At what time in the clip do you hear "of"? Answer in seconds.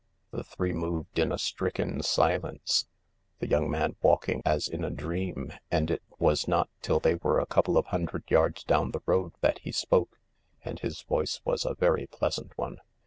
7.77-7.85